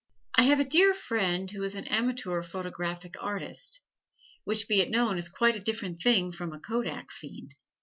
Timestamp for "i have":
0.33-0.59